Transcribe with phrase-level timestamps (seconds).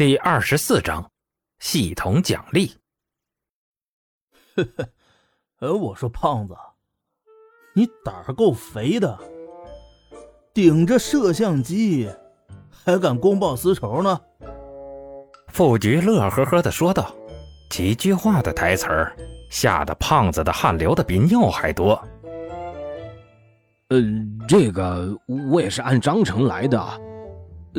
[0.00, 1.10] 第二十四章，
[1.58, 2.74] 系统奖励。
[4.56, 4.88] 呵呵，
[5.58, 6.56] 呃，我说胖子，
[7.74, 9.18] 你胆儿够肥的，
[10.54, 12.08] 顶着摄像机
[12.70, 14.18] 还敢公报私仇呢？
[15.48, 17.14] 副局乐呵呵的说道，
[17.68, 19.14] 几句话的台词儿，
[19.50, 22.02] 吓得胖子的汗流的比尿还多。
[23.88, 24.00] 呃，
[24.48, 25.14] 这个
[25.50, 27.09] 我也是按章程来的。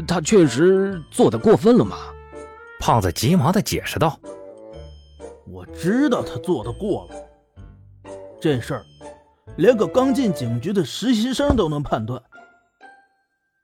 [0.07, 1.97] 他确实做的过分了嘛？
[2.79, 4.19] 胖子急忙的解释道
[5.47, 8.85] ：“我知道他做的过了，这事儿
[9.57, 12.19] 连个刚进警局的实习生都能判断。”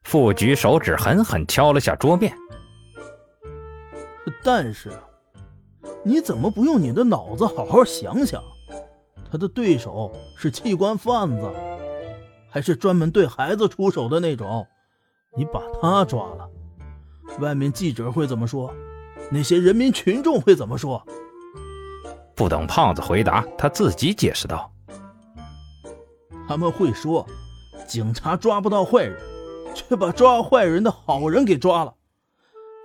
[0.05, 2.31] 副局手指狠狠敲了下桌面。
[4.43, 4.91] 但是，
[6.03, 8.43] 你怎么不用你的脑子好好想想？
[9.31, 11.51] 他的对手是器官贩子，
[12.49, 14.65] 还是专门对孩子出手的那种？
[15.37, 16.49] 你把他抓了，
[17.39, 18.73] 外面记者会怎么说？
[19.29, 21.05] 那些人民群众会怎么说？
[22.35, 24.71] 不等胖子回答，他自己解释道
[26.47, 27.27] ：“他们会说，
[27.87, 29.19] 警察抓不到坏人，
[29.75, 31.93] 却把抓坏人的好人给抓了。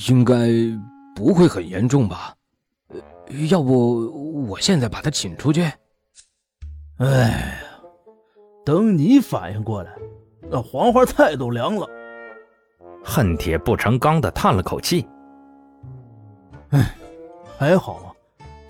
[0.08, 0.36] 应该
[1.16, 2.34] 不会很严重吧？”
[3.49, 5.61] 要不我现在把他请出去？
[6.97, 7.53] 哎呀，
[8.66, 9.95] 等你反应过来，
[10.49, 11.88] 那黄花菜都凉了。
[13.03, 15.07] 恨铁不成钢的叹了口气。
[16.72, 16.94] 哎，
[17.57, 18.11] 还好啊，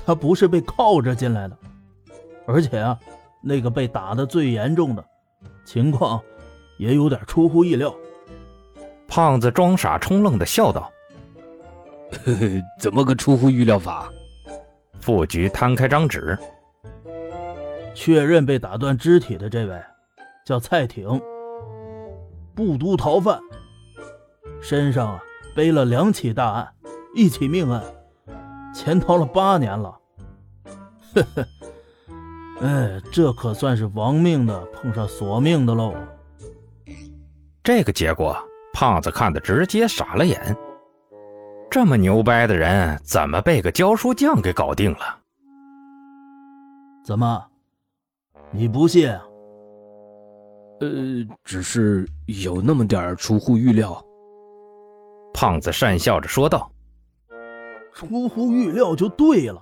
[0.05, 1.57] 他不是被铐着进来的，
[2.45, 2.99] 而且啊，
[3.41, 5.03] 那个被打的最严重的，
[5.65, 6.21] 情况
[6.77, 7.93] 也有点出乎意料。
[9.07, 10.91] 胖子装傻充愣的笑道
[12.23, 14.07] ：“呵呵，怎么个出乎预料法？”
[15.09, 16.37] 副局摊开张纸，
[17.95, 19.81] 确认被打断肢体的这位
[20.45, 21.19] 叫蔡挺，
[22.53, 23.39] 布都逃犯，
[24.61, 25.23] 身上啊
[25.55, 26.71] 背了两起大案，
[27.15, 27.83] 一起命案，
[28.71, 29.97] 潜逃了八年了。
[31.15, 31.47] 呵呵，
[32.61, 35.95] 哎，这可算是亡命的碰上索命的喽。
[37.63, 38.37] 这个结果，
[38.75, 40.55] 胖子看的直接傻了眼。
[41.71, 45.19] 这么牛掰的人，怎么被个教书匠给搞定了？
[47.05, 47.45] 怎么，
[48.49, 49.07] 你不信？
[50.79, 50.89] 呃，
[51.43, 54.03] 只是有那么点出乎预料。
[55.33, 56.71] 胖子讪笑着说道
[57.93, 59.61] ：“出乎预料就对了，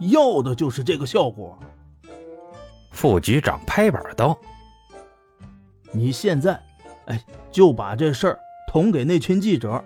[0.00, 1.58] 要的就是这个效果。”
[2.92, 4.36] 副局长拍板道
[5.92, 6.60] ：“你现在，
[7.06, 8.38] 哎，就把这事儿
[8.68, 9.82] 捅给那群记者。”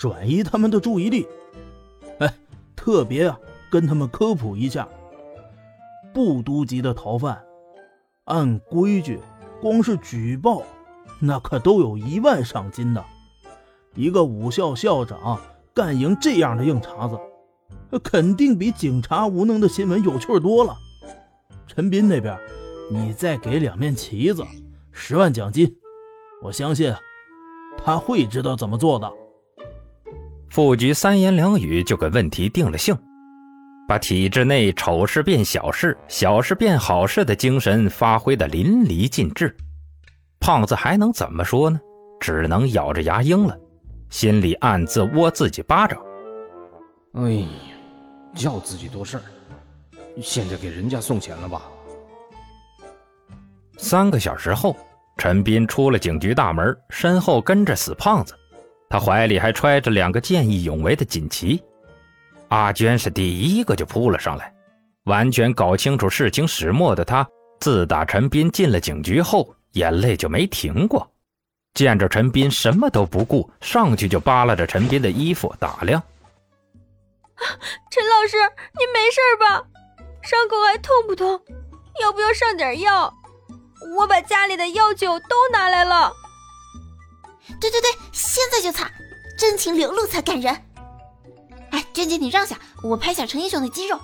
[0.00, 1.28] 转移他们的注意力，
[2.20, 2.34] 哎，
[2.74, 3.38] 特别啊，
[3.70, 4.88] 跟他们科普一下，
[6.14, 7.44] 部督级的逃犯，
[8.24, 9.20] 按规矩，
[9.60, 10.62] 光是举报，
[11.18, 13.04] 那可都有一万赏金的。
[13.94, 15.38] 一个武校校长
[15.74, 17.18] 干赢这样的硬茬子，
[18.02, 20.74] 肯定比警察无能的新闻有趣多了。
[21.66, 22.38] 陈斌那边，
[22.90, 24.42] 你再给两面旗子，
[24.92, 25.76] 十万奖金，
[26.40, 26.94] 我相信
[27.76, 29.12] 他会知道怎么做的。
[30.50, 32.96] 副局三言两语就给问题定了性，
[33.86, 39.56] 把体制内丑事变小事、小事变好事的精神发挥的淋漓尽致。
[40.40, 41.78] 胖子还能怎么说呢？
[42.18, 43.56] 只能咬着牙应了，
[44.10, 45.96] 心里暗自窝自己巴掌。
[47.14, 47.48] 哎呀，
[48.34, 49.22] 叫自己多事儿，
[50.20, 51.62] 现在给人家送钱了吧？
[53.78, 54.76] 三个小时后，
[55.16, 58.34] 陈斌出了警局大门，身后跟着死胖子。
[58.90, 61.62] 他怀里还揣着两个见义勇为的锦旗，
[62.48, 64.52] 阿娟是第一个就扑了上来。
[65.04, 67.24] 完全搞清楚事情始末的他，
[67.60, 71.08] 自打陈斌进了警局后，眼泪就没停过。
[71.72, 76.02] 见着陈斌什么都不顾，上去就扒拉着陈斌的衣服打量。
[77.90, 78.36] 陈老师，
[78.72, 79.64] 你没事吧？
[80.20, 81.40] 伤口还痛不痛？
[82.02, 83.14] 要不要上点药？
[83.96, 86.12] 我把家里的药酒都拿来了。
[87.58, 88.90] 对对对，现在就擦，
[89.38, 90.54] 真情流露才感人。
[91.70, 93.98] 哎，娟姐你让下，我拍下陈英雄的肌肉。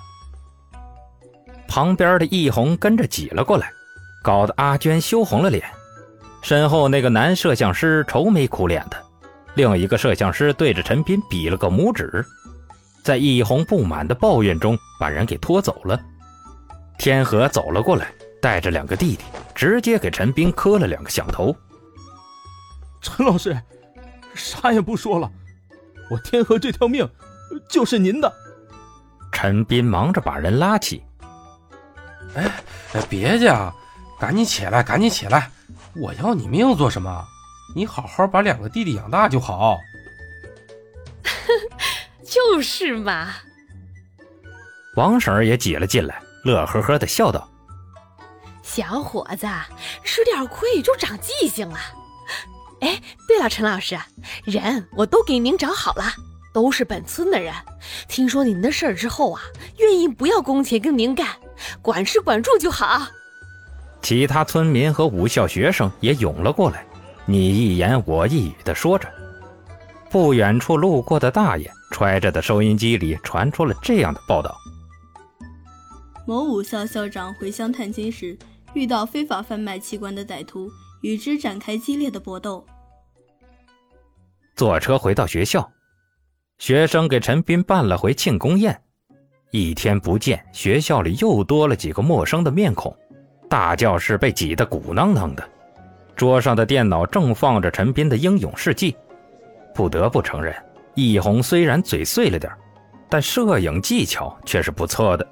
[1.67, 3.69] 旁边的易红跟着挤了过来，
[4.23, 5.63] 搞得阿娟羞红了脸。
[6.41, 8.97] 身后那个男摄像师愁眉苦脸的，
[9.55, 12.25] 另一个摄像师对着陈斌比了个拇指，
[13.03, 15.99] 在易红不满的抱怨中把人给拖走了。
[16.97, 18.11] 天河走了过来，
[18.41, 19.23] 带着两个弟弟，
[19.53, 21.53] 直接给陈斌磕了两个响头。
[23.01, 23.59] 陈老师，
[24.33, 25.31] 啥也不说了，
[26.09, 27.09] 我天河这条命
[27.69, 28.31] 就是您的。
[29.31, 31.03] 陈斌忙着把人拉起。
[32.35, 32.51] 哎
[32.93, 33.73] 哎，别介啊，
[34.19, 35.49] 赶紧起来，赶紧起来！
[35.95, 37.25] 我要你命做什么？
[37.75, 39.77] 你好好把两个弟弟养大就好。
[42.23, 43.29] 就是嘛。
[44.95, 47.47] 王婶儿也挤了进来，乐呵呵的笑道
[48.63, 49.47] ：“小伙子，
[50.03, 51.77] 吃点亏就长记性了。
[52.81, 53.97] 哎，对了，陈老师，
[54.43, 56.03] 人我都给您找好了，
[56.53, 57.53] 都是本村的人。
[58.07, 59.41] 听说您的事儿之后啊，
[59.79, 61.27] 愿意不要工钱跟您干，
[61.81, 63.07] 管吃管住就好。”
[64.01, 66.85] 其他村民和武校学生也涌了过来，
[67.25, 69.09] 你一言我一语的说着。
[70.09, 74.55] 不远处路过的大爷揣着的收音机里传出了这样的报道：
[76.25, 78.37] 某武校校长回乡探亲时，
[78.73, 80.69] 遇到非法贩卖器官的歹徒，
[81.01, 82.65] 与之展开激烈的搏斗。
[84.55, 85.69] 坐车回到学校，
[86.57, 88.79] 学生给陈斌办了回庆功宴。
[89.51, 92.95] 一天不见，学校里又多了几个陌生的面孔。
[93.49, 95.49] 大教室被挤得鼓囊囊的，
[96.15, 98.95] 桌上的电脑正放着陈斌的英勇事迹。
[99.73, 100.53] 不得不承认，
[100.95, 102.51] 易红虽然嘴碎了点，
[103.07, 105.25] 但摄影技巧却是不错的。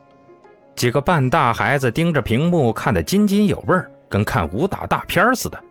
[0.75, 3.75] 几个半大孩子盯着屏幕看得津津有味，
[4.15, 5.61] 跟看武打大片似的。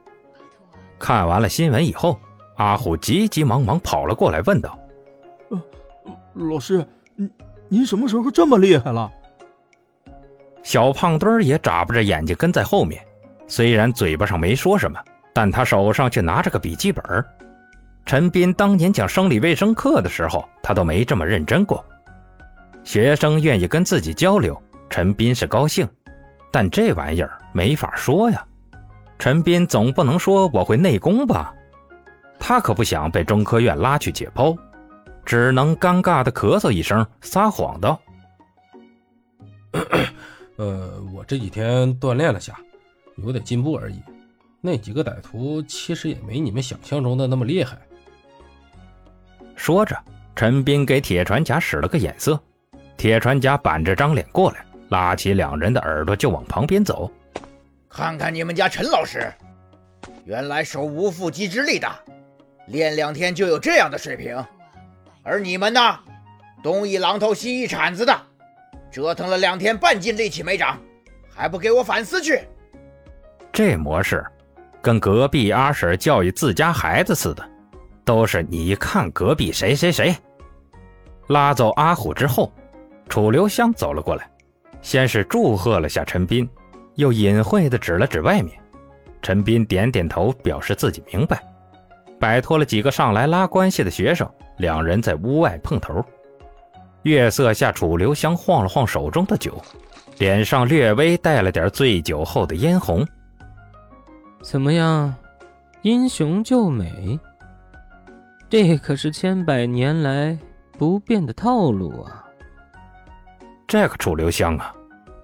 [0.99, 2.21] 看完了新闻以后，
[2.57, 4.79] 阿虎急急忙忙跑了过来，问道
[5.49, 5.63] ：“呃，
[6.35, 6.87] 老师，
[7.17, 7.31] 您
[7.69, 9.11] 您什么时候这么厉害了？”
[10.63, 13.03] 小胖墩儿也眨巴着眼睛跟在后面，
[13.47, 15.03] 虽然嘴巴上没说什么，
[15.33, 17.03] 但他手上却拿着个笔记本。
[18.05, 21.83] 陈斌当年讲生理卫生课的时候，他都没这么认真过。
[22.83, 25.89] 学生愿意跟自己交流，陈斌是高兴，
[26.55, 28.47] 但这玩意儿没法说呀。
[29.19, 31.53] 陈斌总不能说我会内功吧？
[32.39, 34.57] 他可不想被中科院拉去解剖，
[35.25, 38.01] 只能尴尬的咳嗽一声，撒谎道。
[40.55, 42.57] 呃，我这几天锻炼了下，
[43.17, 44.01] 有点进步而已。
[44.61, 47.77] 那几个歹徒其实也没你们想象中的那么厉害。
[49.57, 50.01] 说着，
[50.37, 52.41] 陈斌给铁船甲使了个眼色，
[52.97, 57.11] 铁船甲板着张脸过来，拉起两人的耳朵就往旁边走。
[57.91, 59.29] 看看你们家陈老师，
[60.25, 61.89] 原来手无缚鸡之力的，
[62.69, 64.41] 练两天就有这样的水平。
[65.25, 65.81] 而你们呢，
[66.63, 68.17] 东一榔头西一铲子的。
[68.89, 70.79] 折腾了两天，半斤力气没长，
[71.35, 72.43] 还不给我反思去！
[73.53, 74.25] 这模式，
[74.81, 77.45] 跟隔壁阿婶教育自家孩子似的，
[78.05, 80.15] 都是你看隔壁谁谁谁。
[81.27, 82.53] 拉走阿虎之后，
[83.09, 84.31] 楚留香走了过来，
[84.85, 86.47] 先是祝贺了下陈斌，
[86.97, 88.55] 又隐晦地指了指外面。
[89.23, 91.43] 陈斌点点头，表示自己明白。
[92.21, 96.05] 摆脱了几个上来拉关系的学生，两人在屋外碰头。
[97.03, 99.59] 月色下，楚留香晃了晃手中的酒，
[100.19, 103.07] 脸上略微带了点醉酒后的嫣红。
[104.43, 105.15] 怎么样，
[105.81, 107.19] 英雄救美？
[108.51, 110.39] 这可是千百年来
[110.79, 112.24] 不变的套路啊！
[113.67, 114.75] 这个楚留香啊，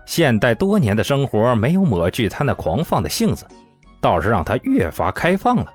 [0.06, 3.46] 现代多年的生活没有抹去他那狂放的性子，
[4.00, 5.72] 倒是让他越发开放了。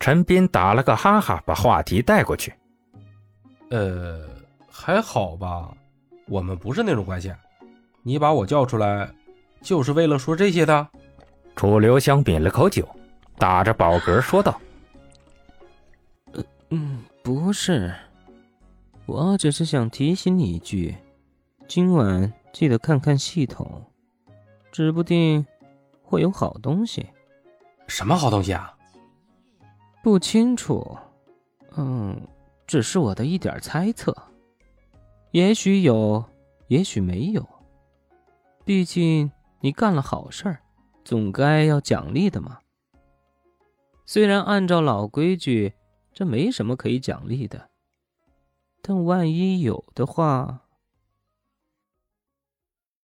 [0.00, 2.52] 陈斌打了个哈哈，把话题带过去。
[3.70, 4.28] 呃。
[4.76, 5.72] 还好吧，
[6.26, 7.32] 我们不是那种关系。
[8.02, 9.08] 你把我叫出来，
[9.62, 10.86] 就是为了说这些的。
[11.54, 12.86] 楚留香抿了口酒，
[13.38, 14.60] 打着饱嗝说道
[16.70, 17.94] ：“嗯，不是，
[19.06, 20.94] 我只是想提醒你一句，
[21.66, 23.82] 今晚记得看看系统，
[24.70, 25.44] 指不定
[26.02, 27.06] 会有好东西。
[27.88, 28.76] 什么好东西啊？
[30.02, 30.96] 不清楚。
[31.76, 32.20] 嗯，
[32.66, 34.14] 只是我的一点猜测。”
[35.32, 36.24] 也许有，
[36.68, 37.44] 也许没有。
[38.64, 40.60] 毕竟你干了好事儿，
[41.02, 42.58] 总该要奖励的嘛。
[44.06, 45.72] 虽然按照老规矩，
[46.12, 47.70] 这没什么可以奖励的，
[48.80, 50.60] 但万一有的话。